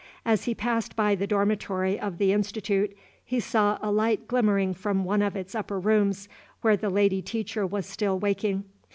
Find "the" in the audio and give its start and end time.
1.13-1.27, 2.17-2.31, 6.75-6.89